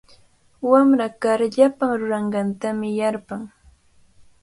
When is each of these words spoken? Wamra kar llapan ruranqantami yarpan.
Wamra 0.69 1.07
kar 1.21 1.39
llapan 1.53 1.91
ruranqantami 1.99 2.89
yarpan. 2.99 3.41